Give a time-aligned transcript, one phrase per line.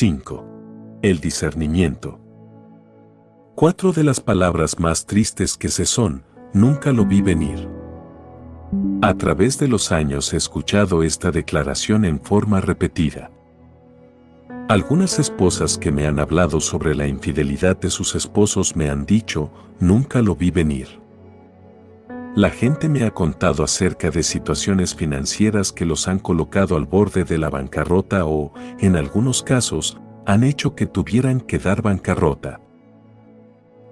[0.00, 0.44] 5.
[1.02, 2.20] El discernimiento.
[3.56, 7.68] Cuatro de las palabras más tristes que se son, nunca lo vi venir.
[9.02, 13.32] A través de los años he escuchado esta declaración en forma repetida.
[14.68, 19.50] Algunas esposas que me han hablado sobre la infidelidad de sus esposos me han dicho,
[19.80, 20.86] nunca lo vi venir.
[22.38, 27.24] La gente me ha contado acerca de situaciones financieras que los han colocado al borde
[27.24, 32.60] de la bancarrota o, en algunos casos, han hecho que tuvieran que dar bancarrota.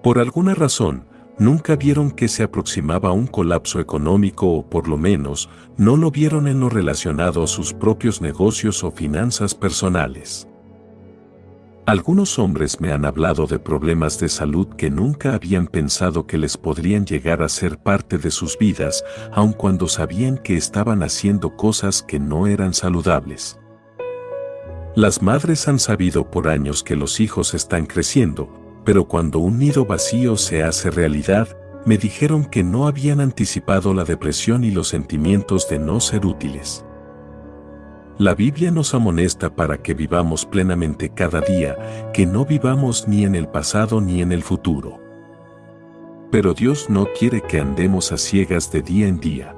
[0.00, 1.06] Por alguna razón,
[1.40, 6.46] nunca vieron que se aproximaba un colapso económico o por lo menos no lo vieron
[6.46, 10.46] en lo relacionado a sus propios negocios o finanzas personales.
[11.86, 16.56] Algunos hombres me han hablado de problemas de salud que nunca habían pensado que les
[16.56, 22.02] podrían llegar a ser parte de sus vidas, aun cuando sabían que estaban haciendo cosas
[22.02, 23.60] que no eran saludables.
[24.96, 28.52] Las madres han sabido por años que los hijos están creciendo,
[28.84, 34.02] pero cuando un nido vacío se hace realidad, me dijeron que no habían anticipado la
[34.02, 36.84] depresión y los sentimientos de no ser útiles.
[38.18, 43.34] La Biblia nos amonesta para que vivamos plenamente cada día, que no vivamos ni en
[43.34, 44.98] el pasado ni en el futuro.
[46.30, 49.54] Pero Dios no quiere que andemos a ciegas de día en día.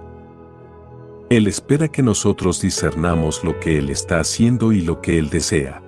[1.31, 5.81] Él espera que nosotros discernamos lo que Él está haciendo y lo que Él desea.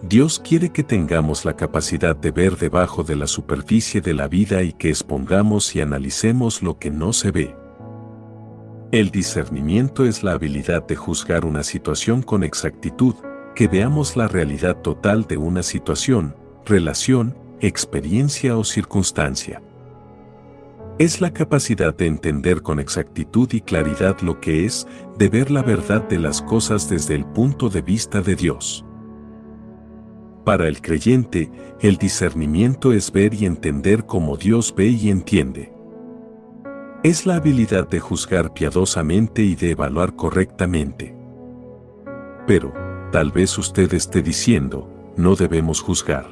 [0.00, 4.62] Dios quiere que tengamos la capacidad de ver debajo de la superficie de la vida
[4.62, 7.65] y que expongamos y analicemos lo que no se ve.
[8.92, 13.16] El discernimiento es la habilidad de juzgar una situación con exactitud,
[13.56, 19.60] que veamos la realidad total de una situación, relación, experiencia o circunstancia.
[21.00, 24.86] Es la capacidad de entender con exactitud y claridad lo que es,
[25.18, 28.84] de ver la verdad de las cosas desde el punto de vista de Dios.
[30.44, 35.75] Para el creyente, el discernimiento es ver y entender como Dios ve y entiende
[37.08, 41.14] es la habilidad de juzgar piadosamente y de evaluar correctamente.
[42.48, 42.72] Pero,
[43.12, 46.26] tal vez usted esté diciendo, no debemos juzgar.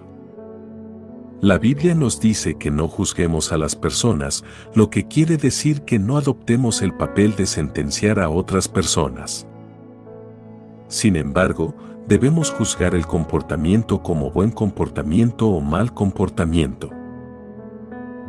[1.41, 4.43] La Biblia nos dice que no juzguemos a las personas,
[4.75, 9.47] lo que quiere decir que no adoptemos el papel de sentenciar a otras personas.
[10.89, 11.77] Sin embargo,
[12.09, 16.91] debemos juzgar el comportamiento como buen comportamiento o mal comportamiento.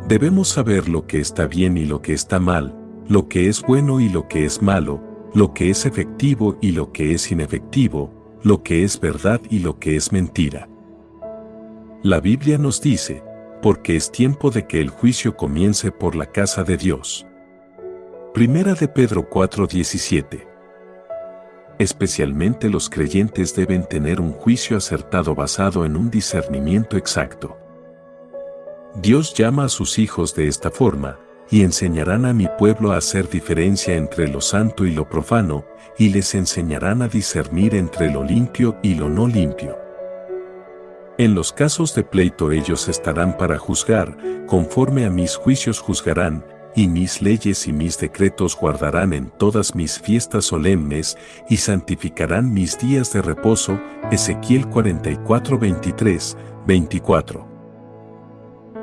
[0.08, 2.76] Debemos saber lo que está bien y lo que está mal,
[3.08, 5.02] lo que es bueno y lo que es malo,
[5.34, 9.80] lo que es efectivo y lo que es inefectivo, lo que es verdad y lo
[9.80, 10.68] que es mentira.
[12.04, 13.24] La Biblia nos dice,
[13.60, 17.26] porque es tiempo de que el juicio comience por la casa de Dios.
[18.32, 20.46] Primera de Pedro 4:17
[21.80, 27.58] Especialmente los creyentes deben tener un juicio acertado basado en un discernimiento exacto.
[29.02, 31.18] Dios llama a sus hijos de esta forma,
[31.50, 35.66] y enseñarán a mi pueblo a hacer diferencia entre lo santo y lo profano,
[35.98, 39.76] y les enseñarán a discernir entre lo limpio y lo no limpio.
[41.18, 46.88] En los casos de pleito ellos estarán para juzgar, conforme a mis juicios juzgarán, y
[46.88, 51.18] mis leyes y mis decretos guardarán en todas mis fiestas solemnes,
[51.50, 53.78] y santificarán mis días de reposo.
[54.10, 56.36] Ezequiel 44 23,
[56.66, 57.55] 24.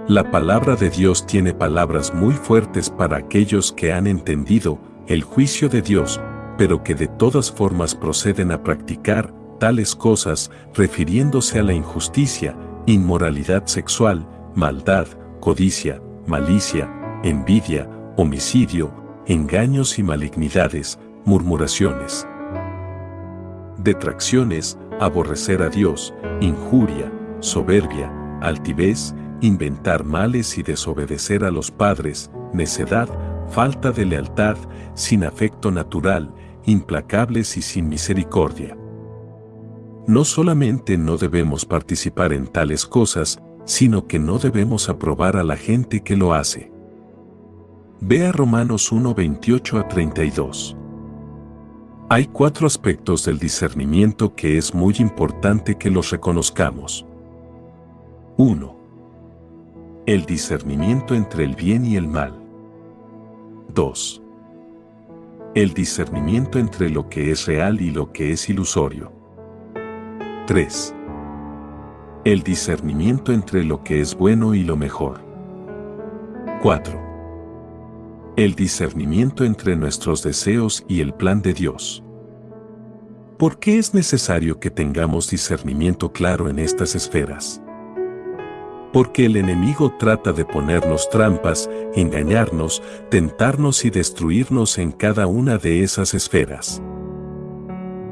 [0.10, 4.78] La palabra de Dios tiene palabras muy fuertes para aquellos que han entendido
[5.08, 6.20] el juicio de Dios,
[6.58, 12.54] pero que de todas formas proceden a practicar tales cosas refiriéndose a la injusticia,
[12.86, 15.08] inmoralidad sexual, maldad,
[15.40, 16.92] codicia, malicia,
[17.24, 18.94] envidia, homicidio,
[19.26, 22.28] engaños y malignidades, murmuraciones,
[23.78, 27.10] detracciones, aborrecer a Dios, injuria,
[27.40, 28.12] soberbia,
[28.42, 33.10] altivez, inventar males y desobedecer a los padres, necedad,
[33.50, 34.56] falta de lealtad,
[34.94, 36.34] sin afecto natural,
[36.66, 38.78] implacables y sin misericordia.
[40.08, 45.58] No solamente no debemos participar en tales cosas, sino que no debemos aprobar a la
[45.58, 46.72] gente que lo hace.
[48.00, 50.78] Vea Romanos 1, 28 a 32.
[52.10, 57.06] Hay cuatro aspectos del discernimiento que es muy importante que los reconozcamos.
[58.38, 58.83] 1.
[60.06, 62.34] El discernimiento entre el bien y el mal.
[63.74, 64.22] 2.
[65.56, 69.14] El discernimiento entre lo que es real y lo que es ilusorio.
[70.46, 70.94] 3.
[72.26, 75.22] El discernimiento entre lo que es bueno y lo mejor.
[76.62, 78.34] 4.
[78.36, 82.04] El discernimiento entre nuestros deseos y el plan de Dios.
[83.40, 87.63] ¿Por qué es necesario que tengamos discernimiento claro en estas esferas?
[88.94, 95.84] Porque el enemigo trata de ponernos trampas, engañarnos, tentarnos y destruirnos en cada una de
[95.84, 96.82] esas esferas.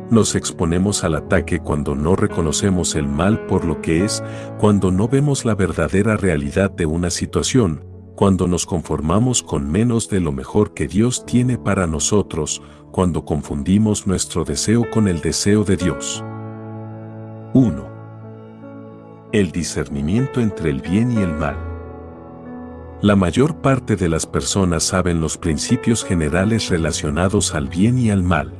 [0.09, 4.21] Nos exponemos al ataque cuando no reconocemos el mal por lo que es,
[4.57, 7.85] cuando no vemos la verdadera realidad de una situación,
[8.15, 12.61] cuando nos conformamos con menos de lo mejor que Dios tiene para nosotros,
[12.91, 16.23] cuando confundimos nuestro deseo con el deseo de Dios.
[17.53, 17.90] 1.
[19.33, 21.55] El discernimiento entre el bien y el mal.
[23.01, 28.23] La mayor parte de las personas saben los principios generales relacionados al bien y al
[28.23, 28.51] mal.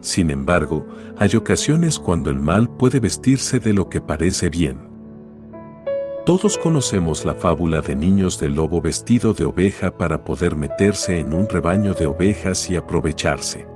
[0.00, 0.86] Sin embargo,
[1.18, 4.78] hay ocasiones cuando el mal puede vestirse de lo que parece bien.
[6.24, 11.34] Todos conocemos la fábula de niños del lobo vestido de oveja para poder meterse en
[11.34, 13.66] un rebaño de ovejas y aprovecharse.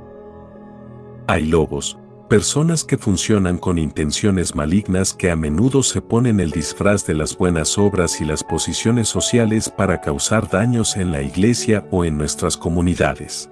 [1.27, 7.07] Hay lobos, personas que funcionan con intenciones malignas que a menudo se ponen el disfraz
[7.07, 12.05] de las buenas obras y las posiciones sociales para causar daños en la iglesia o
[12.05, 13.49] en nuestras comunidades.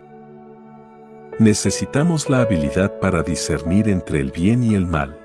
[1.39, 5.19] Necesitamos la habilidad para discernir entre el bien y el mal.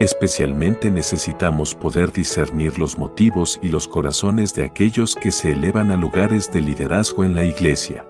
[0.00, 5.96] Especialmente necesitamos poder discernir los motivos y los corazones de aquellos que se elevan a
[5.96, 8.04] lugares de liderazgo en la iglesia.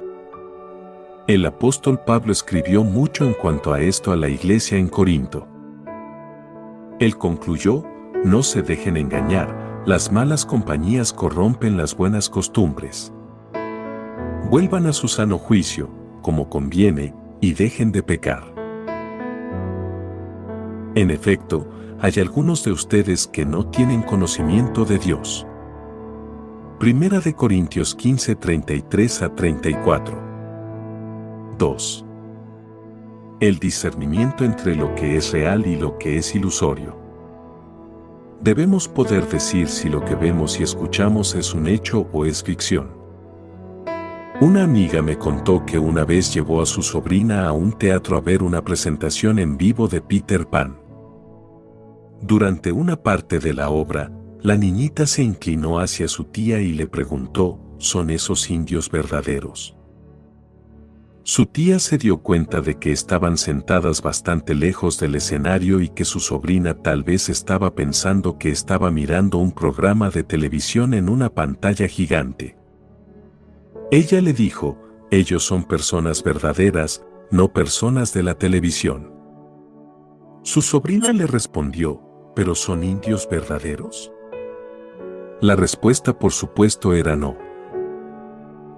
[1.29, 5.49] El apóstol Pablo escribió mucho en cuanto a esto a la iglesia en Corinto.
[7.01, 7.83] Él concluyó,
[8.25, 13.13] no se dejen engañar, las malas compañías corrompen las buenas costumbres.
[14.49, 15.91] Vuelvan a su sano juicio,
[16.23, 18.45] como conviene, y dejen de pecar.
[20.95, 21.69] En efecto,
[21.99, 25.45] hay algunos de ustedes que no tienen conocimiento de Dios.
[26.79, 30.26] Primera de Corintios 15, 33 a 34.
[31.59, 32.05] 2.
[33.41, 36.97] El discernimiento entre lo que es real y lo que es ilusorio.
[38.43, 42.91] Debemos poder decir si lo que vemos y escuchamos es un hecho o es ficción.
[44.41, 48.21] Una amiga me contó que una vez llevó a su sobrina a un teatro a
[48.21, 50.79] ver una presentación en vivo de Peter Pan.
[52.21, 54.13] Durante una parte de la obra,
[54.43, 59.76] la niñita se inclinó hacia su tía y le preguntó, ¿son esos indios verdaderos?
[61.29, 66.05] Su tía se dio cuenta de que estaban sentadas bastante lejos del escenario y que
[66.05, 71.29] su sobrina tal vez estaba pensando que estaba mirando un programa de televisión en una
[71.35, 72.57] pantalla gigante.
[73.91, 74.79] Ella le dijo,
[75.11, 79.13] ellos son personas verdaderas, no personas de la televisión.
[80.45, 82.03] Su sobrina le respondió,
[82.37, 84.13] ¿pero son indios verdaderos?
[85.41, 87.46] La respuesta por supuesto era no.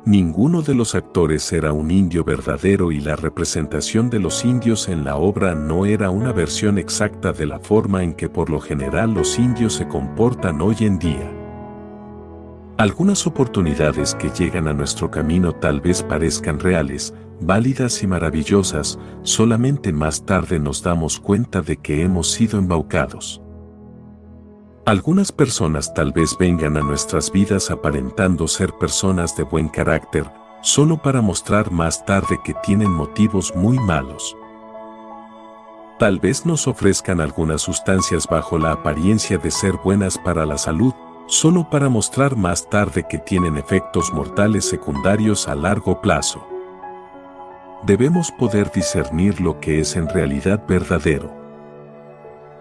[0.04, 5.04] Ninguno de los actores era un indio verdadero y la representación de los indios en
[5.04, 9.12] la obra no era una versión exacta de la forma en que por lo general
[9.12, 11.30] los indios se comportan hoy en día.
[12.78, 19.92] Algunas oportunidades que llegan a nuestro camino tal vez parezcan reales, válidas y maravillosas, solamente
[19.92, 23.42] más tarde nos damos cuenta de que hemos sido embaucados.
[24.88, 30.24] Algunas personas tal vez vengan a nuestras vidas aparentando ser personas de buen carácter,
[30.62, 34.34] solo para mostrar más tarde que tienen motivos muy malos.
[35.98, 40.94] Tal vez nos ofrezcan algunas sustancias bajo la apariencia de ser buenas para la salud,
[41.26, 46.48] solo para mostrar más tarde que tienen efectos mortales secundarios a largo plazo.
[47.82, 51.30] Debemos poder discernir lo que es en realidad verdadero.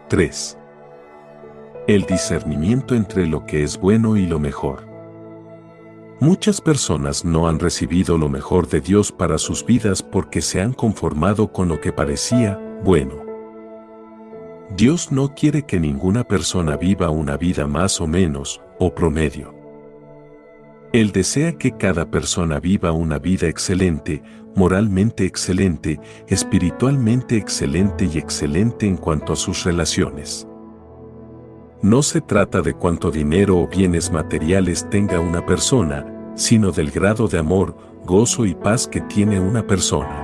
[0.10, 0.58] 3.
[1.88, 4.86] El discernimiento entre lo que es bueno y lo mejor.
[6.20, 10.74] Muchas personas no han recibido lo mejor de Dios para sus vidas porque se han
[10.74, 13.24] conformado con lo que parecía bueno.
[14.75, 19.56] Dios no quiere que ninguna persona viva una vida más o menos, o promedio.
[20.91, 24.22] Él desea que cada persona viva una vida excelente,
[24.58, 30.46] moralmente excelente, espiritualmente excelente y excelente en cuanto a sus relaciones.
[31.84, 37.27] No se trata de cuánto dinero o bienes materiales tenga una persona, sino del grado
[37.27, 40.24] de amor, gozo y paz que tiene una persona.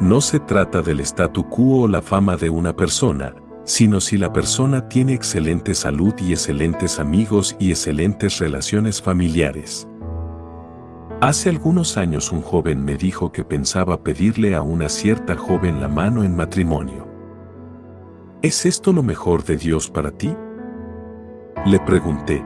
[0.00, 4.32] No se trata del statu quo o la fama de una persona, sino si la
[4.32, 9.86] persona tiene excelente salud y excelentes amigos y excelentes relaciones familiares.
[11.20, 15.86] Hace algunos años un joven me dijo que pensaba pedirle a una cierta joven la
[15.86, 17.09] mano en matrimonio.
[18.42, 20.34] ¿Es esto lo mejor de Dios para ti?
[21.66, 22.42] Le pregunté.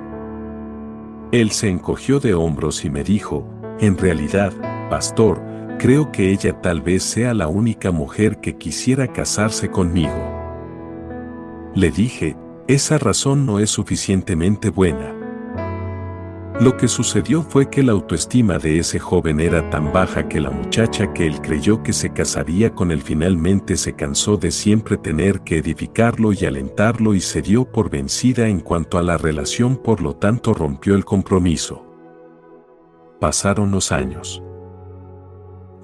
[1.31, 3.49] Él se encogió de hombros y me dijo,
[3.79, 4.53] en realidad,
[4.91, 5.41] pastor,
[5.79, 10.13] creo que ella tal vez sea la única mujer que quisiera casarse conmigo.
[11.77, 12.37] Le dije,
[12.67, 15.14] esa razón no es suficientemente buena.
[16.61, 20.51] Lo que sucedió fue que la autoestima de ese joven era tan baja que la
[20.51, 25.41] muchacha que él creyó que se casaría con él finalmente se cansó de siempre tener
[25.41, 30.01] que edificarlo y alentarlo y se dio por vencida en cuanto a la relación por
[30.01, 31.85] lo tanto rompió el compromiso.
[33.21, 34.41] Pasaron los años.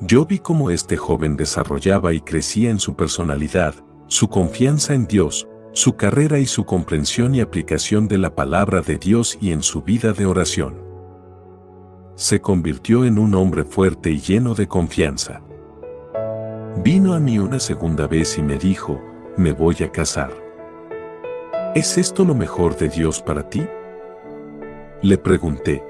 [0.00, 3.75] Yo vi cómo este joven desarrollaba y crecía en su personalidad,
[4.07, 8.99] su confianza en Dios, su carrera y su comprensión y aplicación de la palabra de
[8.99, 10.83] Dios y en su vida de oración.
[12.17, 15.43] Se convirtió en un hombre fuerte y lleno de confianza.
[16.83, 19.00] Vino a mí una segunda vez y me dijo,
[19.37, 20.33] me voy a casar.
[21.75, 23.65] ¿Es esto lo mejor de Dios para ti?
[25.03, 25.85] Le pregunté.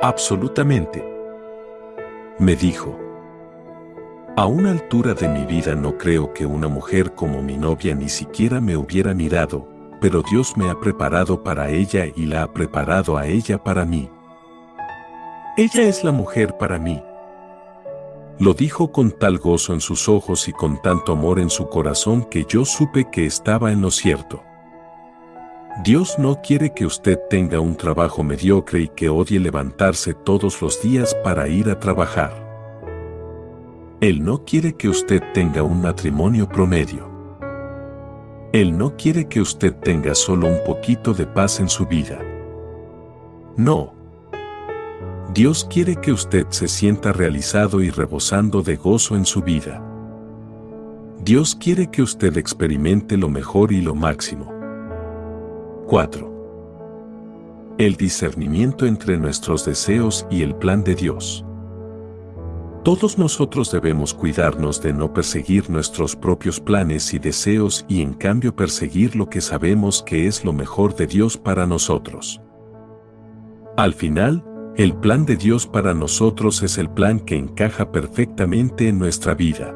[0.00, 1.04] Absolutamente.
[2.38, 2.98] Me dijo,
[4.34, 8.08] a una altura de mi vida no creo que una mujer como mi novia ni
[8.08, 9.68] siquiera me hubiera mirado,
[10.00, 14.08] pero Dios me ha preparado para ella y la ha preparado a ella para mí.
[15.58, 17.02] Ella es la mujer para mí.
[18.38, 22.24] Lo dijo con tal gozo en sus ojos y con tanto amor en su corazón
[22.24, 24.42] que yo supe que estaba en lo cierto.
[25.84, 30.82] Dios no quiere que usted tenga un trabajo mediocre y que odie levantarse todos los
[30.82, 32.41] días para ir a trabajar.
[34.02, 37.08] Él no quiere que usted tenga un matrimonio promedio.
[38.52, 42.18] Él no quiere que usted tenga solo un poquito de paz en su vida.
[43.56, 43.94] No.
[45.32, 49.80] Dios quiere que usted se sienta realizado y rebosando de gozo en su vida.
[51.22, 54.52] Dios quiere que usted experimente lo mejor y lo máximo.
[55.86, 57.76] 4.
[57.78, 61.44] El discernimiento entre nuestros deseos y el plan de Dios.
[62.84, 68.56] Todos nosotros debemos cuidarnos de no perseguir nuestros propios planes y deseos y en cambio
[68.56, 72.40] perseguir lo que sabemos que es lo mejor de Dios para nosotros.
[73.76, 74.44] Al final,
[74.76, 79.72] el plan de Dios para nosotros es el plan que encaja perfectamente en nuestra vida.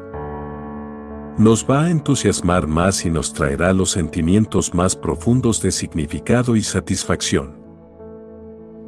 [1.37, 6.61] Nos va a entusiasmar más y nos traerá los sentimientos más profundos de significado y
[6.61, 7.55] satisfacción.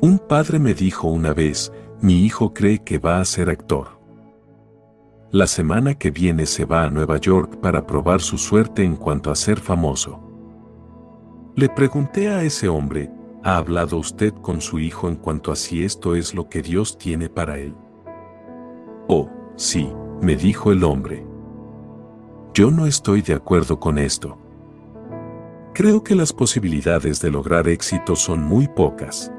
[0.01, 1.71] Un padre me dijo una vez,
[2.01, 3.98] mi hijo cree que va a ser actor.
[5.31, 9.29] La semana que viene se va a Nueva York para probar su suerte en cuanto
[9.29, 10.19] a ser famoso.
[11.55, 13.11] Le pregunté a ese hombre,
[13.43, 16.97] ¿ha hablado usted con su hijo en cuanto a si esto es lo que Dios
[16.97, 17.75] tiene para él?
[19.07, 21.23] Oh, sí, me dijo el hombre.
[22.55, 24.35] Yo no estoy de acuerdo con esto.
[25.75, 29.31] Creo que las posibilidades de lograr éxito son muy pocas.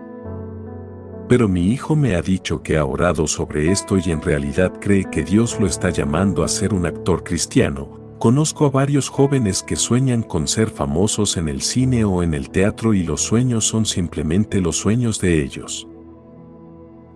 [1.30, 5.04] Pero mi hijo me ha dicho que ha orado sobre esto y en realidad cree
[5.04, 8.16] que Dios lo está llamando a ser un actor cristiano.
[8.18, 12.50] Conozco a varios jóvenes que sueñan con ser famosos en el cine o en el
[12.50, 15.86] teatro y los sueños son simplemente los sueños de ellos.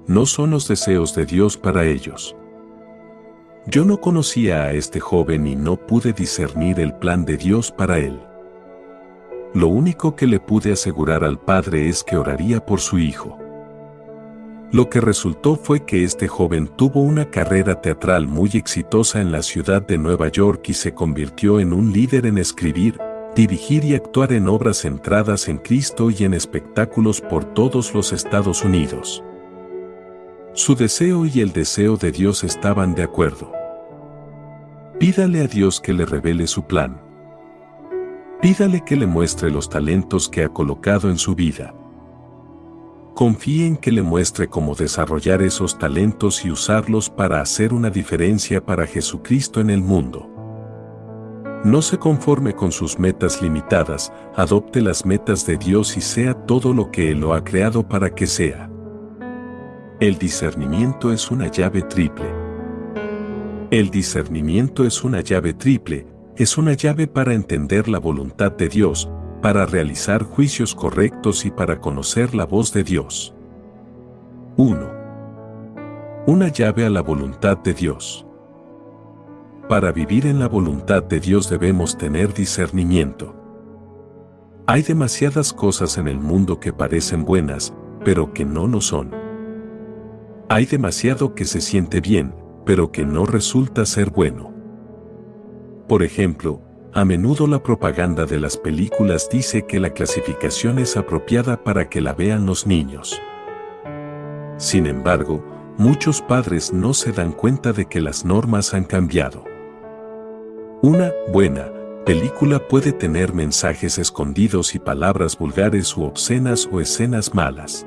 [0.06, 2.36] No son los deseos de Dios para ellos.
[3.66, 7.98] Yo no conocía a este joven y no pude discernir el plan de Dios para
[7.98, 8.20] él.
[9.54, 13.40] Lo único que le pude asegurar al padre es que oraría por su hijo.
[14.74, 19.44] Lo que resultó fue que este joven tuvo una carrera teatral muy exitosa en la
[19.44, 22.98] ciudad de Nueva York y se convirtió en un líder en escribir,
[23.36, 28.64] dirigir y actuar en obras centradas en Cristo y en espectáculos por todos los Estados
[28.64, 29.22] Unidos.
[30.54, 33.52] Su deseo y el deseo de Dios estaban de acuerdo.
[34.98, 37.00] Pídale a Dios que le revele su plan.
[38.42, 41.72] Pídale que le muestre los talentos que ha colocado en su vida.
[43.14, 48.64] Confíe en que le muestre cómo desarrollar esos talentos y usarlos para hacer una diferencia
[48.64, 50.28] para Jesucristo en el mundo.
[51.64, 56.74] No se conforme con sus metas limitadas, adopte las metas de Dios y sea todo
[56.74, 58.68] lo que Él lo ha creado para que sea.
[60.00, 62.26] El discernimiento es una llave triple.
[63.70, 69.08] El discernimiento es una llave triple, es una llave para entender la voluntad de Dios,
[69.44, 73.34] para realizar juicios correctos y para conocer la voz de Dios.
[74.56, 74.90] 1.
[76.26, 78.26] Una llave a la voluntad de Dios.
[79.68, 83.36] Para vivir en la voluntad de Dios debemos tener discernimiento.
[84.66, 89.10] Hay demasiadas cosas en el mundo que parecen buenas, pero que no lo son.
[90.48, 92.34] Hay demasiado que se siente bien,
[92.64, 94.54] pero que no resulta ser bueno.
[95.86, 96.62] Por ejemplo,
[96.94, 102.00] a menudo la propaganda de las películas dice que la clasificación es apropiada para que
[102.00, 103.20] la vean los niños.
[104.58, 105.44] Sin embargo,
[105.76, 109.44] muchos padres no se dan cuenta de que las normas han cambiado.
[110.82, 111.72] Una buena
[112.06, 117.84] película puede tener mensajes escondidos y palabras vulgares u obscenas o escenas malas.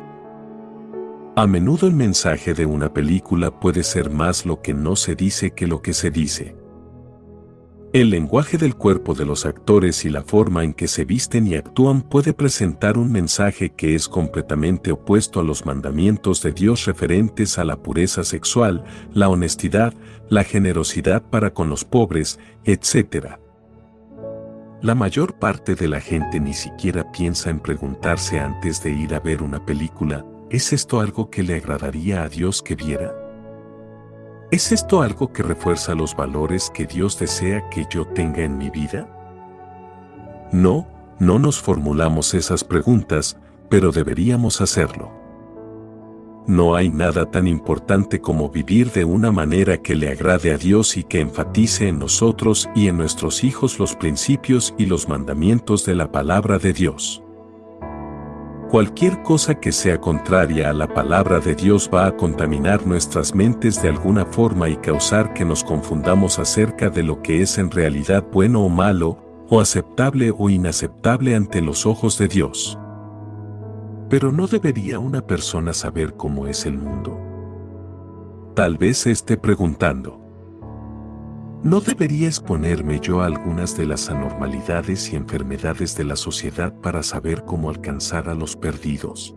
[1.38, 5.52] A menudo el mensaje de una película puede ser más lo que no se dice
[5.52, 6.57] que lo que se dice.
[7.98, 11.56] El lenguaje del cuerpo de los actores y la forma en que se visten y
[11.56, 17.58] actúan puede presentar un mensaje que es completamente opuesto a los mandamientos de Dios referentes
[17.58, 18.84] a la pureza sexual,
[19.16, 19.96] la honestidad,
[20.30, 23.39] la generosidad para con los pobres, etc.
[24.84, 29.22] La mayor parte de la gente ni siquiera piensa en preguntarse antes de ir a
[29.22, 33.27] ver una película, ¿es esto algo que le agradaría a Dios que viera?
[34.50, 38.70] ¿Es esto algo que refuerza los valores que Dios desea que yo tenga en mi
[38.70, 39.06] vida?
[40.54, 40.88] No,
[41.20, 43.38] no nos formulamos esas preguntas,
[43.70, 45.12] pero deberíamos hacerlo.
[46.48, 50.96] No hay nada tan importante como vivir de una manera que le agrade a Dios
[50.96, 55.96] y que enfatice en nosotros y en nuestros hijos los principios y los mandamientos de
[55.96, 57.22] la palabra de Dios.
[58.70, 63.82] Cualquier cosa que sea contraria a la palabra de Dios va a contaminar nuestras mentes
[63.82, 68.26] de alguna forma y causar que nos confundamos acerca de lo que es en realidad
[68.30, 72.78] bueno o malo, o aceptable o inaceptable ante los ojos de Dios.
[74.10, 77.18] Pero ¿no debería una persona saber cómo es el mundo?
[78.54, 80.27] Tal vez esté preguntando.
[81.68, 87.04] ¿No debería exponerme yo a algunas de las anormalidades y enfermedades de la sociedad para
[87.04, 89.36] saber cómo alcanzar a los perdidos?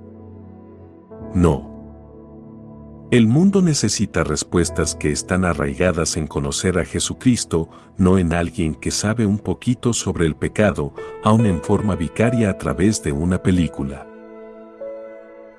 [1.35, 3.09] No.
[3.11, 8.93] El mundo necesita respuestas que están arraigadas en conocer a Jesucristo, no en alguien que
[8.93, 10.95] sabe un poquito sobre el pecado,
[11.25, 14.07] aun en forma vicaria a través de una película.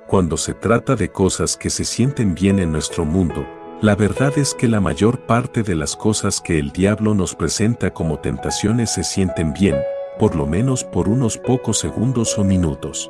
[0.08, 3.46] Cuando se trata de cosas que se sienten bien en nuestro mundo,
[3.82, 7.92] la verdad es que la mayor parte de las cosas que el diablo nos presenta
[7.92, 9.76] como tentaciones se sienten bien,
[10.20, 13.10] por lo menos por unos pocos segundos o minutos.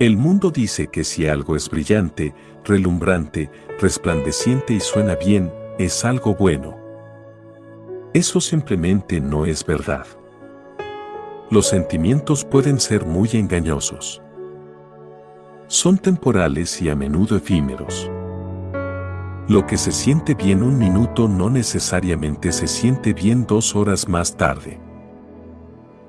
[0.00, 6.34] El mundo dice que si algo es brillante, relumbrante, resplandeciente y suena bien, es algo
[6.34, 6.76] bueno.
[8.12, 10.06] Eso simplemente no es verdad.
[11.50, 14.20] Los sentimientos pueden ser muy engañosos.
[15.68, 18.10] Son temporales y a menudo efímeros.
[19.50, 24.36] Lo que se siente bien un minuto no necesariamente se siente bien dos horas más
[24.36, 24.78] tarde.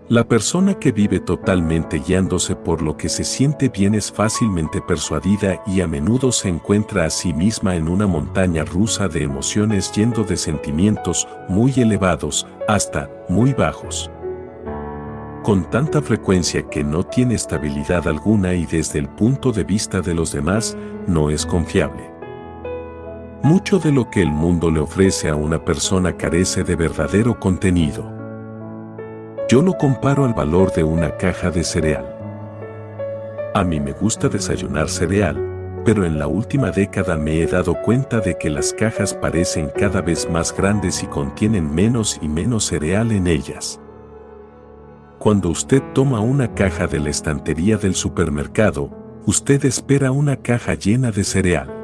[0.10, 5.64] La persona que vive totalmente guiándose por lo que se siente bien es fácilmente persuadida
[5.66, 10.24] y a menudo se encuentra a sí misma en una montaña rusa de emociones yendo
[10.24, 14.12] de sentimientos muy elevados hasta muy bajos.
[15.42, 20.14] Con tanta frecuencia que no tiene estabilidad alguna y desde el punto de vista de
[20.14, 20.78] los demás
[21.08, 22.11] no es confiable.
[23.44, 28.08] Mucho de lo que el mundo le ofrece a una persona carece de verdadero contenido.
[29.50, 32.06] Yo lo comparo al valor de una caja de cereal.
[33.56, 38.20] A mí me gusta desayunar cereal, pero en la última década me he dado cuenta
[38.20, 43.12] de que las cajas parecen cada vez más grandes y contienen menos y menos cereal
[43.12, 43.80] en ellas.
[45.18, 48.92] Cuando usted toma una caja de la estantería del supermercado,
[49.26, 51.81] usted espera una caja llena de cereal.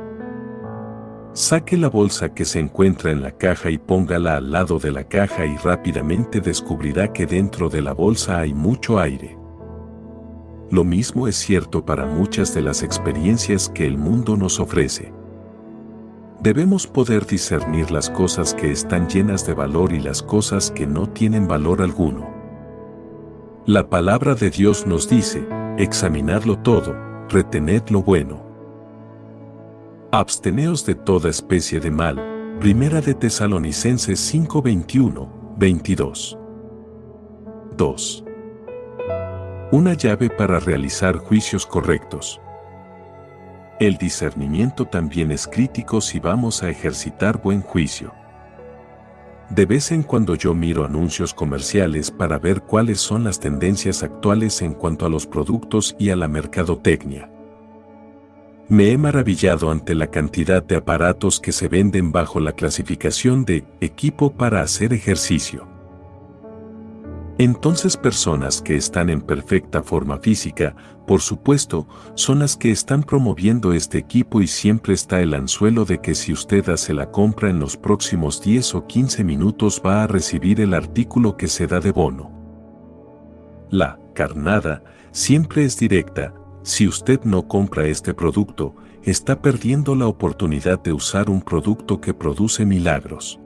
[1.37, 5.03] Saque la bolsa que se encuentra en la caja y póngala al lado de la
[5.03, 9.37] caja y rápidamente descubrirá que dentro de la bolsa hay mucho aire.
[10.71, 15.13] Lo mismo es cierto para muchas de las experiencias que el mundo nos ofrece.
[16.41, 21.07] Debemos poder discernir las cosas que están llenas de valor y las cosas que no
[21.07, 22.27] tienen valor alguno.
[23.67, 25.47] La palabra de Dios nos dice,
[25.77, 26.95] examinadlo todo,
[27.29, 28.46] retened lo bueno.
[30.11, 32.57] Absteneos de toda especie de mal.
[32.61, 36.39] Primera de Tesalonicenses 5:21, 22.
[37.75, 38.23] 2.
[39.73, 42.39] Una llave para realizar juicios correctos.
[43.81, 48.13] El discernimiento también es crítico si vamos a ejercitar buen juicio.
[49.49, 54.61] De vez en cuando yo miro anuncios comerciales para ver cuáles son las tendencias actuales
[54.61, 57.29] en cuanto a los productos y a la mercadotecnia.
[58.69, 63.65] Me he maravillado ante la cantidad de aparatos que se venden bajo la clasificación de
[63.79, 65.65] equipo para hacer ejercicio.
[67.37, 70.75] Entonces personas que están en perfecta forma física,
[71.05, 75.99] por supuesto, son las que están promoviendo este equipo y siempre está el anzuelo de
[75.99, 80.07] que si usted hace la compra en los próximos 10 o 15 minutos va a
[80.07, 82.31] recibir el artículo que se da de bono.
[83.69, 86.33] La carnada siempre es directa,
[86.67, 92.13] si usted no compra este producto, está perdiendo la oportunidad de usar un producto que
[92.13, 93.39] produce milagros.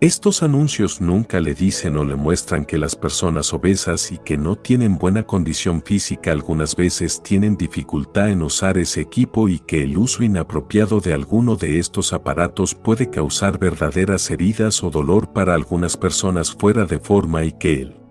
[0.00, 4.56] Estos anuncios nunca le dicen o le muestran que las personas obesas y que no
[4.56, 9.96] tienen buena condición física algunas veces tienen dificultad en usar ese equipo y que el
[9.96, 15.96] uso inapropiado de alguno de estos aparatos puede causar verdaderas heridas o dolor para algunas
[15.96, 18.05] personas fuera de forma y que el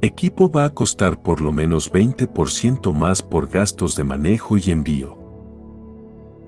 [0.00, 5.16] equipo va a costar por lo menos 20% más por gastos de manejo y envío.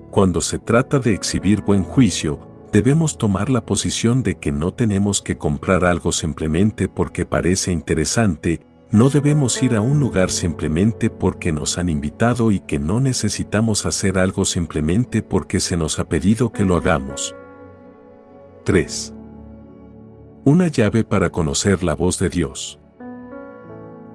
[0.09, 2.39] Cuando se trata de exhibir buen juicio,
[2.71, 8.61] debemos tomar la posición de que no tenemos que comprar algo simplemente porque parece interesante,
[8.91, 13.85] no debemos ir a un lugar simplemente porque nos han invitado y que no necesitamos
[13.85, 17.33] hacer algo simplemente porque se nos ha pedido que lo hagamos.
[18.65, 19.13] 3.
[20.43, 22.80] Una llave para conocer la voz de Dios.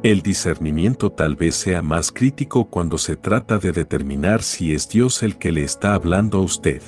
[0.06, 5.24] El discernimiento tal vez sea más crítico cuando se trata de determinar si es Dios
[5.24, 6.80] el que le está hablando a usted.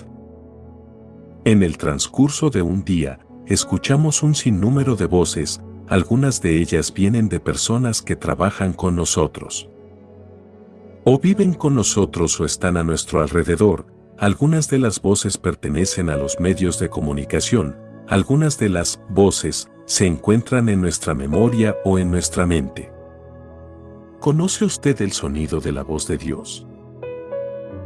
[1.45, 7.29] En el transcurso de un día, escuchamos un sinnúmero de voces, algunas de ellas vienen
[7.29, 9.69] de personas que trabajan con nosotros.
[11.03, 16.17] O viven con nosotros o están a nuestro alrededor, algunas de las voces pertenecen a
[16.17, 17.75] los medios de comunicación,
[18.07, 22.97] algunas de las voces se encuentran en nuestra memoria o en nuestra mente.
[24.21, 26.67] ¿Conoce usted el sonido de la voz de Dios?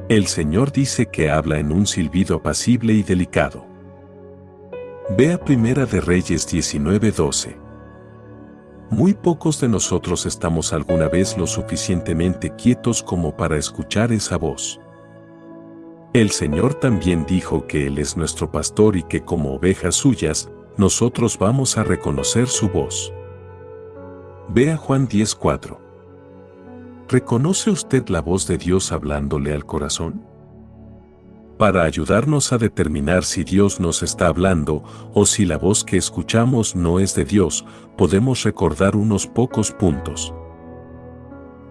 [0.09, 3.67] El Señor dice que habla en un silbido apacible y delicado.
[5.11, 7.59] Vea Primera de Reyes 19:12.
[8.89, 14.81] Muy pocos de nosotros estamos alguna vez lo suficientemente quietos como para escuchar esa voz.
[16.15, 21.39] El Señor también dijo que Él es nuestro pastor y que como ovejas suyas, nosotros
[21.39, 23.13] vamos a reconocer su voz.
[24.49, 25.82] Vea Juan 10:4.
[27.13, 30.25] ¿Reconoce usted la voz de Dios hablándole al corazón?
[31.59, 36.75] Para ayudarnos a determinar si Dios nos está hablando o si la voz que escuchamos
[36.75, 37.67] no es de Dios,
[37.99, 40.33] podemos recordar unos pocos puntos.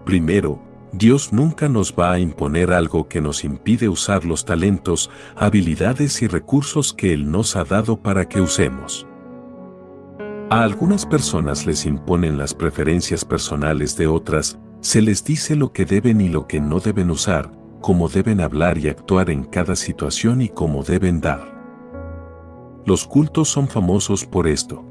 [0.06, 6.22] Primero, Dios nunca nos va a imponer algo que nos impide usar los talentos, habilidades
[6.22, 9.08] y recursos que Él nos ha dado para que usemos.
[10.50, 15.84] A algunas personas les imponen las preferencias personales de otras, se les dice lo que
[15.84, 20.42] deben y lo que no deben usar, cómo deben hablar y actuar en cada situación
[20.42, 22.82] y cómo deben dar.
[22.84, 24.84] Los cultos son famosos por esto.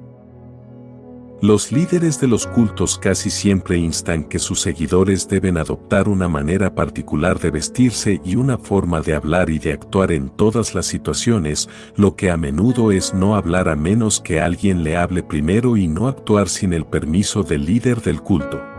[1.42, 6.74] Los líderes de los cultos casi siempre instan que sus seguidores deben adoptar una manera
[6.74, 11.68] particular de vestirse y una forma de hablar y de actuar en todas las situaciones,
[11.98, 15.90] lo que a menudo es no hablar a menos que alguien le hable primero y
[15.90, 18.71] no actuar sin el permiso del líder del culto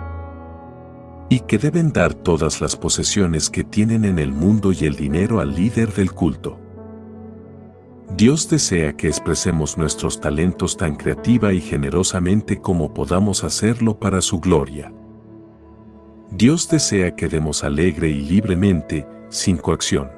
[1.33, 5.41] y que deben dar todas las posesiones que tienen en el mundo y el dinero
[5.41, 6.61] al líder del culto.
[8.15, 14.41] Dios desea que expresemos nuestros talentos tan creativa y generosamente como podamos hacerlo para su
[14.41, 14.93] gloria.
[16.31, 20.11] Dios desea que demos alegre y libremente, sin coacción.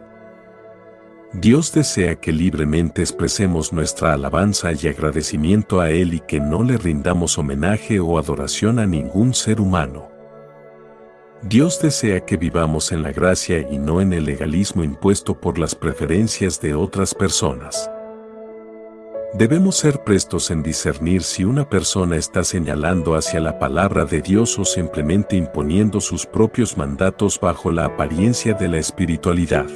[1.33, 6.77] Dios desea que libremente expresemos nuestra alabanza y agradecimiento a Él y que no le
[6.77, 10.13] rindamos homenaje o adoración a ningún ser humano.
[11.47, 15.75] Dios desea que vivamos en la gracia y no en el legalismo impuesto por las
[15.75, 17.91] preferencias de otras personas.
[19.35, 24.59] Debemos ser prestos en discernir si una persona está señalando hacia la palabra de Dios
[24.59, 29.67] o simplemente imponiendo sus propios mandatos bajo la apariencia de la espiritualidad.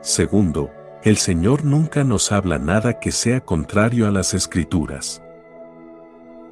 [0.00, 0.70] Segundo,
[1.02, 5.24] el Señor nunca nos habla nada que sea contrario a las escrituras.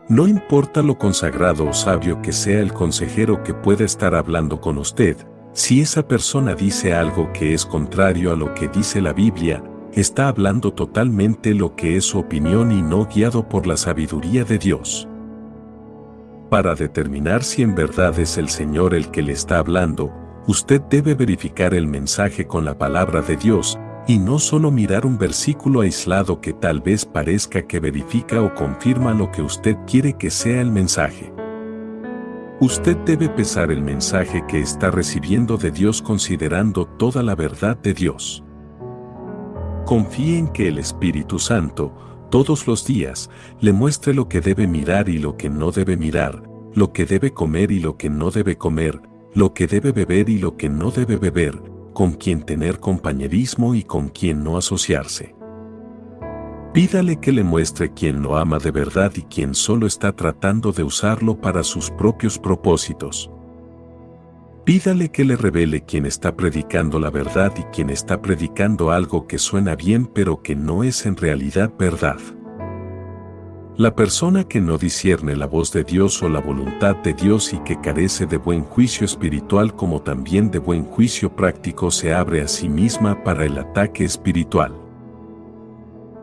[0.08, 4.78] No importa lo consagrado o sabio que sea el consejero que pueda estar hablando con
[4.78, 5.18] usted,
[5.52, 10.28] si esa persona dice algo que es contrario a lo que dice la Biblia, está
[10.28, 15.06] hablando totalmente lo que es su opinión y no guiado por la sabiduría de Dios.
[16.48, 20.10] Para determinar si en verdad es el Señor el que le está hablando,
[20.46, 25.18] usted debe verificar el mensaje con la palabra de Dios y no solo mirar un
[25.18, 30.30] versículo aislado que tal vez parezca que verifica o confirma lo que usted quiere que
[30.30, 31.30] sea el mensaje.
[32.58, 37.92] Usted debe pesar el mensaje que está recibiendo de Dios considerando toda la verdad de
[37.92, 38.42] Dios.
[39.84, 41.92] Confíe en que el Espíritu Santo,
[42.30, 43.28] todos los días,
[43.60, 46.42] le muestre lo que debe mirar y lo que no debe mirar,
[46.74, 49.02] lo que debe comer y lo que no debe comer,
[49.34, 53.82] lo que debe beber y lo que no debe beber, con quien tener compañerismo y
[53.82, 55.34] con quien no asociarse.
[56.72, 60.84] Pídale que le muestre quién lo ama de verdad y quien solo está tratando de
[60.84, 63.30] usarlo para sus propios propósitos.
[64.64, 69.38] Pídale que le revele quién está predicando la verdad y quién está predicando algo que
[69.38, 72.18] suena bien pero que no es en realidad verdad.
[73.78, 77.58] La persona que no discierne la voz de Dios o la voluntad de Dios y
[77.58, 82.48] que carece de buen juicio espiritual como también de buen juicio práctico se abre a
[82.48, 84.74] sí misma para el ataque espiritual.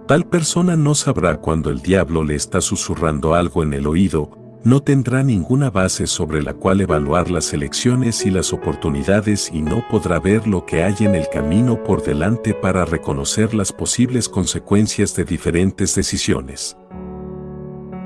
[0.06, 4.32] Tal persona no sabrá cuando el diablo le está susurrando algo en el oído,
[4.66, 9.88] no tendrá ninguna base sobre la cual evaluar las elecciones y las oportunidades y no
[9.90, 15.16] podrá ver lo que hay en el camino por delante para reconocer las posibles consecuencias
[15.16, 16.76] de diferentes decisiones.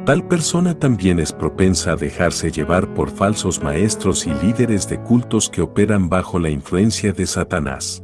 [0.10, 5.52] Tal persona también es propensa a dejarse llevar por falsos maestros y líderes de cultos
[5.52, 8.04] que operan bajo la influencia de Satanás.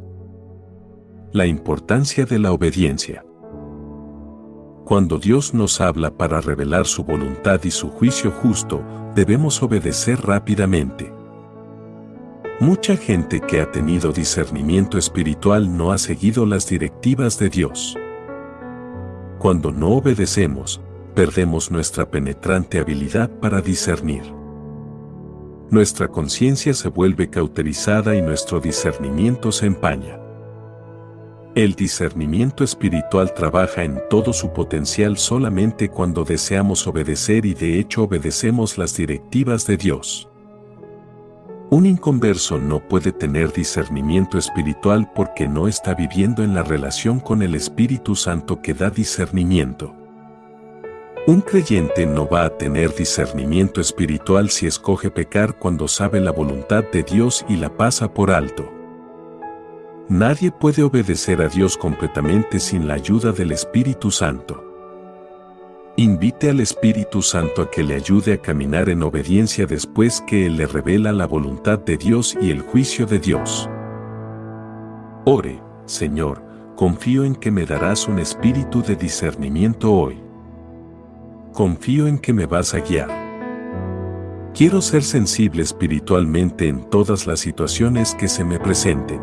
[1.32, 3.24] La importancia de la obediencia.
[4.84, 8.84] Cuando Dios nos habla para revelar su voluntad y su juicio justo,
[9.16, 11.12] debemos obedecer rápidamente.
[12.60, 17.98] Mucha gente que ha tenido discernimiento espiritual no ha seguido las directivas de Dios.
[19.40, 20.80] Cuando no obedecemos,
[21.16, 24.22] perdemos nuestra penetrante habilidad para discernir.
[25.70, 30.20] Nuestra conciencia se vuelve cauterizada y nuestro discernimiento se empaña.
[31.54, 38.02] El discernimiento espiritual trabaja en todo su potencial solamente cuando deseamos obedecer y de hecho
[38.02, 40.28] obedecemos las directivas de Dios.
[41.70, 47.40] Un inconverso no puede tener discernimiento espiritual porque no está viviendo en la relación con
[47.40, 50.05] el Espíritu Santo que da discernimiento.
[51.28, 56.84] Un creyente no va a tener discernimiento espiritual si escoge pecar cuando sabe la voluntad
[56.84, 58.72] de Dios y la pasa por alto.
[60.08, 64.62] Nadie puede obedecer a Dios completamente sin la ayuda del Espíritu Santo.
[65.96, 70.56] Invite al Espíritu Santo a que le ayude a caminar en obediencia después que Él
[70.56, 73.68] le revela la voluntad de Dios y el juicio de Dios.
[75.24, 76.40] Ore, Señor,
[76.76, 80.25] confío en que me darás un espíritu de discernimiento hoy
[81.56, 83.08] confío en que me vas a guiar.
[84.54, 89.20] Quiero ser sensible espiritualmente en todas las situaciones que se me presenten.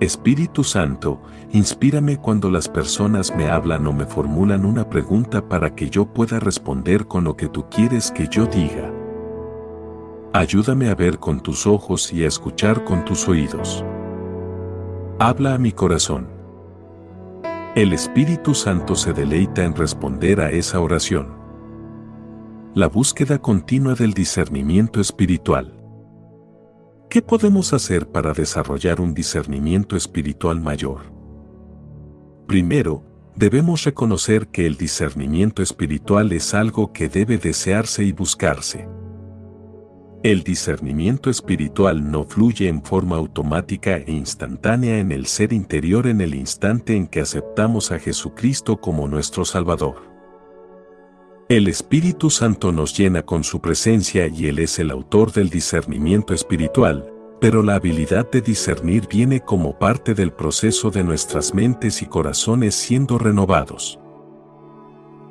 [0.00, 5.88] Espíritu Santo, inspírame cuando las personas me hablan o me formulan una pregunta para que
[5.88, 8.92] yo pueda responder con lo que tú quieres que yo diga.
[10.34, 13.82] Ayúdame a ver con tus ojos y a escuchar con tus oídos.
[15.18, 16.31] Habla a mi corazón.
[17.74, 21.28] El Espíritu Santo se deleita en responder a esa oración.
[22.74, 25.82] La búsqueda continua del discernimiento espiritual.
[27.08, 31.00] ¿Qué podemos hacer para desarrollar un discernimiento espiritual mayor?
[32.46, 33.04] Primero,
[33.36, 38.86] debemos reconocer que el discernimiento espiritual es algo que debe desearse y buscarse.
[40.22, 46.20] El discernimiento espiritual no fluye en forma automática e instantánea en el ser interior en
[46.20, 49.96] el instante en que aceptamos a Jesucristo como nuestro Salvador.
[51.48, 56.34] El Espíritu Santo nos llena con su presencia y Él es el autor del discernimiento
[56.34, 62.06] espiritual, pero la habilidad de discernir viene como parte del proceso de nuestras mentes y
[62.06, 63.98] corazones siendo renovados.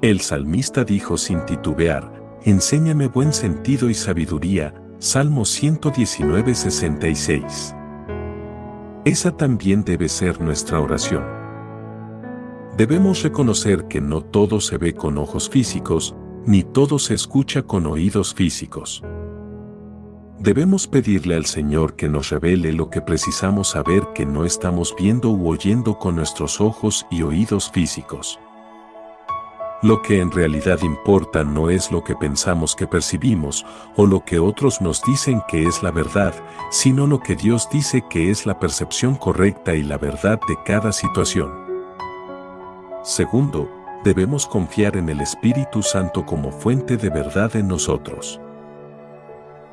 [0.01, 4.73] El salmista dijo sin titubear, Enséñame buen sentido y sabiduría,
[5.03, 7.75] Salmo 119, 66.
[9.03, 11.23] Esa también debe ser nuestra oración.
[12.77, 17.87] Debemos reconocer que no todo se ve con ojos físicos, ni todo se escucha con
[17.87, 19.01] oídos físicos.
[20.37, 25.31] Debemos pedirle al Señor que nos revele lo que precisamos saber que no estamos viendo
[25.31, 28.39] u oyendo con nuestros ojos y oídos físicos.
[29.81, 33.65] Lo que en realidad importa no es lo que pensamos que percibimos
[33.95, 36.35] o lo que otros nos dicen que es la verdad,
[36.69, 40.91] sino lo que Dios dice que es la percepción correcta y la verdad de cada
[40.91, 41.51] situación.
[43.03, 43.67] Segundo,
[44.03, 48.39] debemos confiar en el Espíritu Santo como fuente de verdad en nosotros.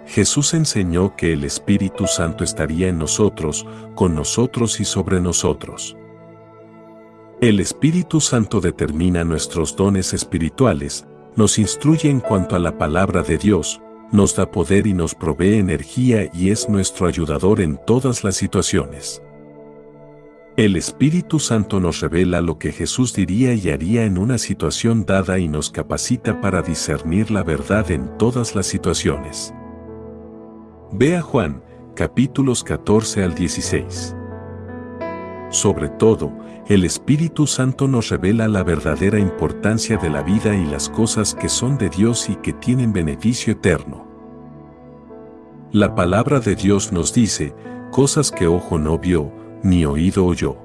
[0.07, 5.98] Jesús enseñó que el Espíritu Santo estaría en nosotros, con nosotros y sobre nosotros.
[7.41, 13.39] El Espíritu Santo determina nuestros dones espirituales, nos instruye en cuanto a la palabra de
[13.39, 18.35] Dios, nos da poder y nos provee energía y es nuestro ayudador en todas las
[18.35, 19.23] situaciones.
[20.57, 25.39] El Espíritu Santo nos revela lo que Jesús diría y haría en una situación dada
[25.39, 29.55] y nos capacita para discernir la verdad en todas las situaciones.
[30.91, 31.63] Ve a Juan,
[31.95, 34.17] capítulos 14 al 16.
[35.51, 36.33] Sobre todo,
[36.69, 41.49] el Espíritu Santo nos revela la verdadera importancia de la vida y las cosas que
[41.49, 44.07] son de Dios y que tienen beneficio eterno.
[45.73, 47.55] La palabra de Dios nos dice,
[47.91, 50.59] cosas que ojo no vio, ni oído oyó.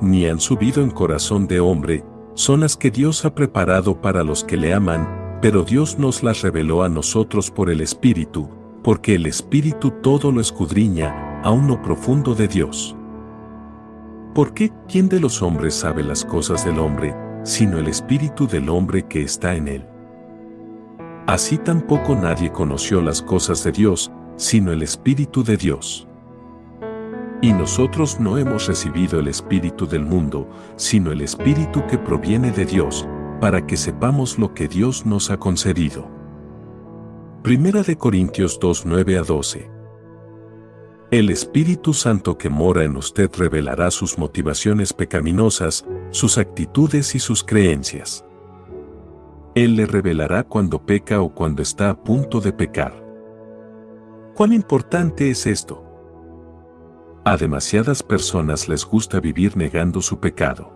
[0.00, 4.44] Ni han subido en corazón de hombre, son las que Dios ha preparado para los
[4.44, 8.48] que le aman, pero Dios nos las reveló a nosotros por el Espíritu,
[8.84, 12.94] porque el Espíritu todo lo escudriña, aún lo profundo de Dios.
[14.34, 14.72] ¿Por qué?
[14.88, 19.22] ¿Quién de los hombres sabe las cosas del hombre, sino el Espíritu del hombre que
[19.22, 19.86] está en él?
[21.28, 26.08] Así tampoco nadie conoció las cosas de Dios, sino el Espíritu de Dios.
[27.42, 32.64] Y nosotros no hemos recibido el Espíritu del mundo, sino el Espíritu que proviene de
[32.64, 33.06] Dios,
[33.40, 36.10] para que sepamos lo que Dios nos ha concedido.
[37.44, 39.73] Primera de Corintios 2, 9 a 12.
[41.14, 47.44] El Espíritu Santo que mora en usted revelará sus motivaciones pecaminosas, sus actitudes y sus
[47.44, 48.24] creencias.
[49.54, 53.00] Él le revelará cuando peca o cuando está a punto de pecar.
[54.34, 55.84] ¿Cuán importante es esto?
[57.24, 60.72] A demasiadas personas les gusta vivir negando su pecado.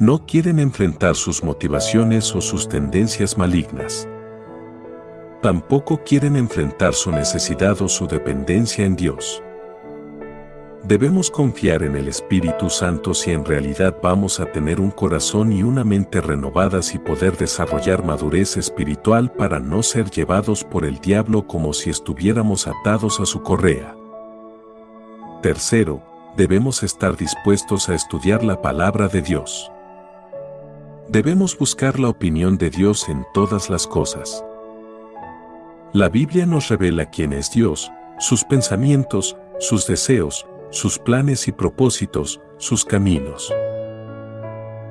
[0.00, 4.08] No quieren enfrentar sus motivaciones o sus tendencias malignas.
[5.42, 9.40] Tampoco quieren enfrentar su necesidad o su dependencia en Dios.
[10.82, 15.62] Debemos confiar en el Espíritu Santo si en realidad vamos a tener un corazón y
[15.62, 21.46] una mente renovadas y poder desarrollar madurez espiritual para no ser llevados por el diablo
[21.46, 23.94] como si estuviéramos atados a su correa.
[25.40, 26.02] Tercero,
[26.36, 29.70] debemos estar dispuestos a estudiar la palabra de Dios.
[31.08, 34.44] Debemos buscar la opinión de Dios en todas las cosas.
[35.94, 42.42] La Biblia nos revela quién es Dios, sus pensamientos, sus deseos, sus planes y propósitos,
[42.58, 43.50] sus caminos.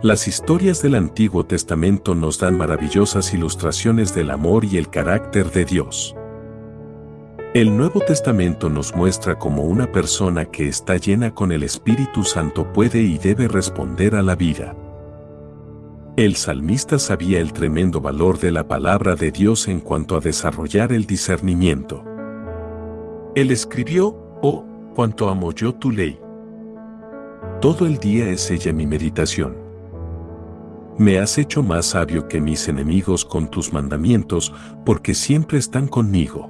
[0.02, 5.66] Las historias del Antiguo Testamento nos dan maravillosas ilustraciones del amor y el carácter de
[5.66, 6.16] Dios.
[7.54, 12.74] El Nuevo Testamento nos muestra cómo una persona que está llena con el Espíritu Santo
[12.74, 14.76] puede y debe responder a la vida.
[16.18, 20.92] El salmista sabía el tremendo valor de la palabra de Dios en cuanto a desarrollar
[20.92, 22.04] el discernimiento.
[23.36, 26.20] Él escribió, oh, cuánto amo yo tu ley.
[27.62, 29.58] Todo el día es ella mi meditación.
[30.98, 34.52] Me has hecho más sabio que mis enemigos con tus mandamientos,
[34.88, 36.50] porque siempre están conmigo.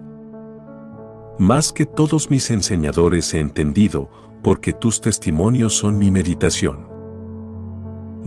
[1.40, 4.10] Más que todos mis enseñadores he entendido,
[4.42, 6.97] porque tus testimonios son mi meditación.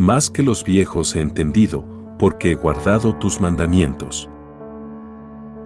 [0.00, 1.84] Más que los viejos he entendido,
[2.18, 4.30] porque he guardado tus mandamientos.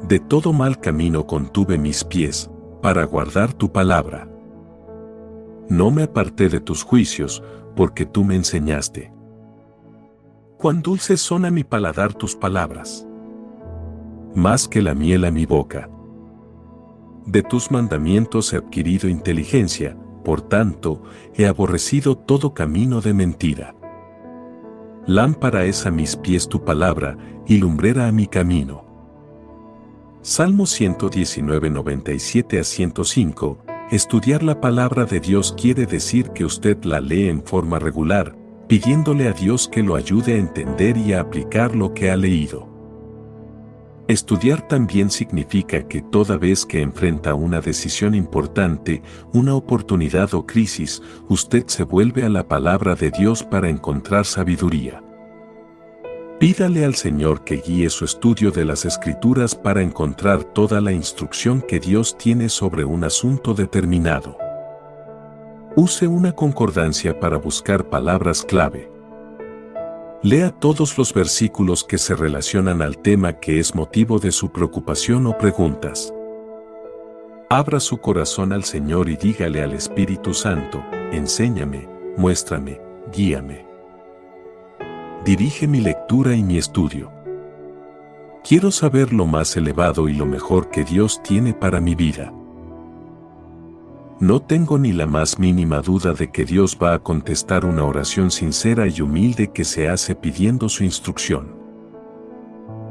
[0.08, 2.50] De todo mal camino contuve mis pies,
[2.82, 4.28] para guardar tu palabra.
[5.68, 7.44] No me aparté de tus juicios,
[7.76, 9.12] porque tú me enseñaste.
[10.58, 13.06] Cuán dulces son a mi paladar tus palabras.
[14.34, 15.88] Más que la miel a mi boca.
[17.24, 21.04] De tus mandamientos he adquirido inteligencia, por tanto,
[21.36, 23.76] he aborrecido todo camino de mentira.
[25.06, 28.84] Lámpara es a mis pies tu palabra, y lumbrera a mi camino.
[30.22, 33.58] Salmo 119, 97 a 105,
[33.90, 38.34] Estudiar la palabra de Dios quiere decir que usted la lee en forma regular,
[38.66, 42.73] pidiéndole a Dios que lo ayude a entender y a aplicar lo que ha leído.
[44.06, 51.00] Estudiar también significa que toda vez que enfrenta una decisión importante, una oportunidad o crisis,
[51.28, 55.02] usted se vuelve a la palabra de Dios para encontrar sabiduría.
[56.38, 61.62] Pídale al Señor que guíe su estudio de las Escrituras para encontrar toda la instrucción
[61.62, 64.36] que Dios tiene sobre un asunto determinado.
[65.76, 68.93] Use una concordancia para buscar palabras clave.
[70.24, 75.28] Lea todos los versículos que se relacionan al tema que es motivo de su preocupación
[75.28, 76.12] o preguntas.
[77.48, 80.82] Abra su corazón al Señor y dígale al Espíritu Santo,
[81.12, 82.80] enséñame, muéstrame,
[83.14, 83.74] guíame
[85.24, 87.10] dirige mi lectura y mi estudio.
[88.46, 92.30] Quiero saber lo más elevado y lo mejor que Dios tiene para mi vida.
[94.20, 98.30] No tengo ni la más mínima duda de que Dios va a contestar una oración
[98.30, 101.56] sincera y humilde que se hace pidiendo su instrucción.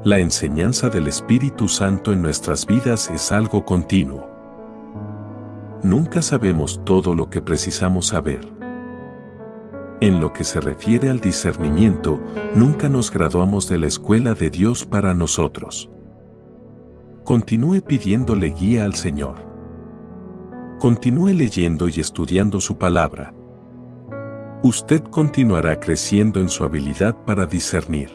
[0.03, 4.27] La enseñanza del Espíritu Santo en nuestras vidas es algo continuo.
[5.81, 8.45] Nunca sabemos todo lo que precisamos saber.
[10.01, 12.19] En lo que se refiere al discernimiento,
[12.53, 15.89] nunca nos graduamos de la escuela de Dios para nosotros.
[17.23, 19.52] Continúe pidiéndole guía al Señor.
[20.83, 23.33] Continúe leyendo y estudiando su palabra.
[24.63, 28.09] Usted continuará creciendo en su habilidad para discernir.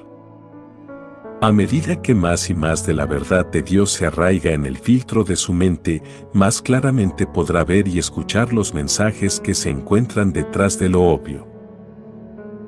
[1.41, 4.77] A medida que más y más de la verdad de Dios se arraiga en el
[4.77, 6.03] filtro de su mente,
[6.35, 11.49] más claramente podrá ver y escuchar los mensajes que se encuentran detrás de lo obvio.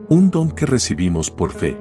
[0.09, 1.77] Un don que recibimos por fe.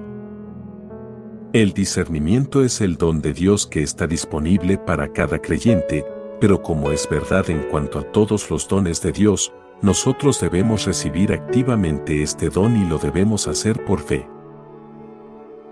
[1.54, 6.04] El discernimiento es el don de Dios que está disponible para cada creyente,
[6.40, 11.32] pero como es verdad en cuanto a todos los dones de Dios, nosotros debemos recibir
[11.32, 14.28] activamente este don y lo debemos hacer por fe.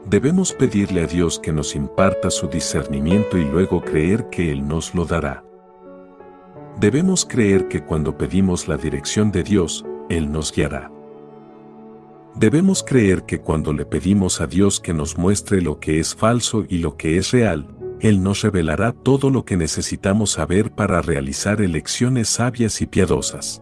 [0.05, 4.95] Debemos pedirle a Dios que nos imparta su discernimiento y luego creer que Él nos
[4.95, 5.43] lo dará.
[6.79, 10.91] Debemos creer que cuando pedimos la dirección de Dios, Él nos guiará.
[12.35, 16.65] Debemos creer que cuando le pedimos a Dios que nos muestre lo que es falso
[16.69, 17.67] y lo que es real,
[17.99, 23.61] Él nos revelará todo lo que necesitamos saber para realizar elecciones sabias y piadosas.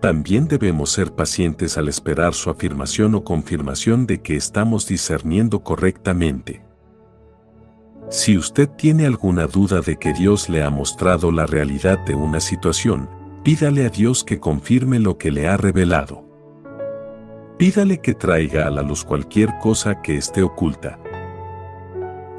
[0.00, 6.62] También debemos ser pacientes al esperar su afirmación o confirmación de que estamos discerniendo correctamente.
[8.08, 12.40] Si usted tiene alguna duda de que Dios le ha mostrado la realidad de una
[12.40, 13.08] situación,
[13.44, 16.24] pídale a Dios que confirme lo que le ha revelado.
[17.56, 20.98] Pídale que traiga a la luz cualquier cosa que esté oculta.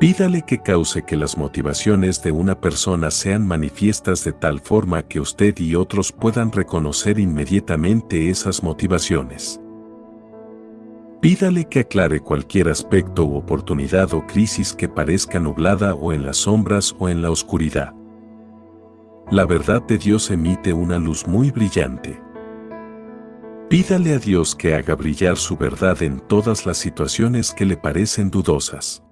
[0.01, 5.19] Pídale que cause que las motivaciones de una persona sean manifiestas de tal forma que
[5.19, 9.61] usted y otros puedan reconocer inmediatamente esas motivaciones.
[11.21, 16.37] Pídale que aclare cualquier aspecto u oportunidad o crisis que parezca nublada o en las
[16.37, 17.93] sombras o en la oscuridad.
[19.29, 22.19] La verdad de Dios emite una luz muy brillante.
[23.69, 28.31] Pídale a Dios que haga brillar su verdad en todas las situaciones que le parecen
[28.31, 29.03] dudosas.